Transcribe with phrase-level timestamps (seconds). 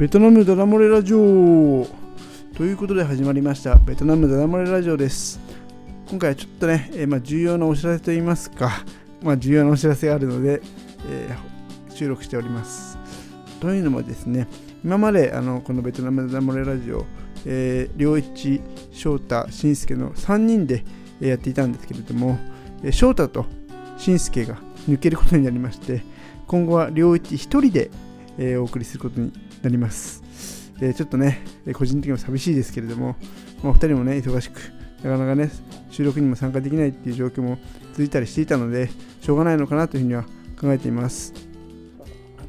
[0.00, 1.86] ベトナムダダ漏れラジオ
[2.56, 3.74] ということで始まりました。
[3.74, 5.38] ベトナムダダ漏れラジオです。
[6.08, 8.82] 今回はちょっとね、えー、まあ、重要なお知らせといいますか、
[9.20, 10.62] まあ、重要なお知らせがあるので、
[11.06, 12.96] えー、収録しております。
[13.60, 14.48] というのもですね
[14.82, 17.04] 今まであのこのベトナムダダ漏れラジオ、
[17.44, 18.62] えー、良一
[18.92, 20.82] 翔太しんすけの3人で
[21.20, 22.38] やっていたんですけれども
[22.90, 23.44] 翔太と
[23.98, 24.56] しんすけが
[24.88, 26.02] 抜けることになりまして
[26.46, 27.90] 今後は両一1人で、
[28.40, 30.72] えー、お送りすることになります。
[30.80, 31.44] でちょっとね、
[31.74, 33.14] 個人的にも寂しいですけれども、
[33.62, 34.60] まあ、お二人もね、忙しく、
[35.04, 35.50] なかなかね、
[35.90, 37.58] 収録にも参加できないっていう状況も
[37.92, 38.88] 続いたりしていたので、
[39.20, 40.22] しょうがないのかなというふうには
[40.58, 41.34] 考えています。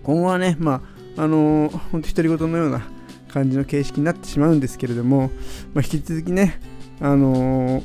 [0.03, 0.81] 今後はね、ま
[1.17, 2.81] あ、あのー、本当独り言のような
[3.27, 5.29] 感じの形式になってしまうんですけれども、
[5.73, 6.61] まあ、引き続きね、
[7.01, 7.83] あのー、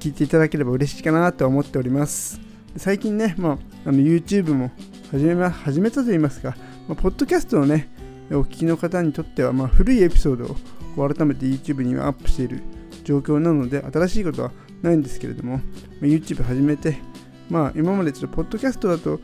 [0.00, 2.40] 聞いていただければ嬉しいかなとは思っております。
[2.76, 4.72] 最近ね、まあ、あの YouTube も
[5.10, 6.56] 始め,、始めたと言いますか、
[6.88, 7.88] まあ、ポッドキャストをね、
[8.30, 10.56] お聞きの方にとっては、まあ、古いエピソード
[11.02, 12.62] を改めて YouTube にはアップしている
[13.04, 15.62] 状況なので、新しいことはないんですけれども、ま
[16.02, 16.98] あ、YouTube 始めて、
[17.50, 19.20] まあ、今までちょっとポッドキャストだと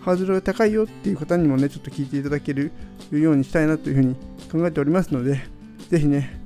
[0.00, 2.72] ハードルが高いよっていう方にもね、ちょっと聞いていただける
[3.12, 4.14] ようにしたいなというふうに
[4.50, 5.40] 考えておりますので、
[5.88, 6.40] ぜひね、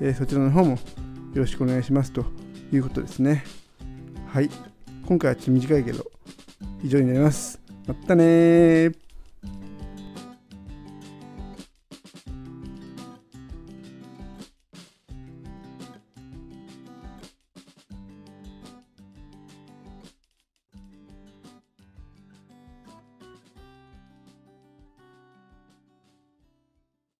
[0.00, 0.78] えー、そちらの方もよ
[1.36, 2.26] ろしくお願いしますと
[2.70, 3.44] いうことですね。
[4.28, 4.50] はい。
[5.06, 6.10] 今回はちょっと短いけど、
[6.82, 7.60] 以上になります。
[7.86, 9.01] またね